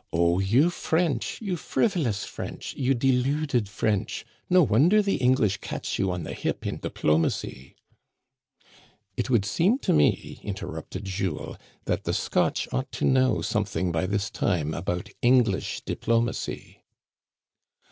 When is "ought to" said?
12.72-13.04